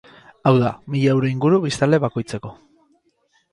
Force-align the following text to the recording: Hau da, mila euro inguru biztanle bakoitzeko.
Hau 0.45 0.53
da, 0.63 0.71
mila 0.95 1.11
euro 1.17 1.29
inguru 1.33 1.61
biztanle 1.67 2.01
bakoitzeko. 2.07 2.55